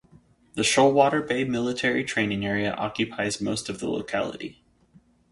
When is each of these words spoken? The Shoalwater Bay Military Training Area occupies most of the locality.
The 0.55 0.63
Shoalwater 0.63 1.21
Bay 1.27 1.43
Military 1.43 2.03
Training 2.03 2.43
Area 2.43 2.73
occupies 2.73 3.39
most 3.39 3.69
of 3.69 3.79
the 3.79 3.87
locality. 3.87 4.63